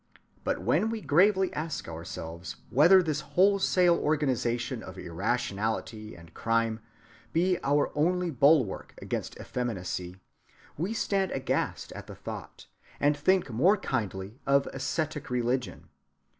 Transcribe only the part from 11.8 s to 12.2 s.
at the